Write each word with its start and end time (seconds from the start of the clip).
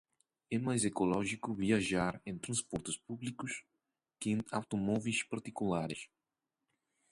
É 0.49 0.57
mais 0.57 0.83
ecológico 0.83 1.53
viajar 1.53 2.19
em 2.25 2.35
transportes 2.35 2.97
públicos 2.97 3.63
que 4.19 4.31
em 4.31 4.39
automóveis 4.51 5.21
particulares. 5.21 6.07